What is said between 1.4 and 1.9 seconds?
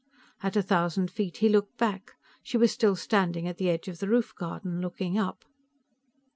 looked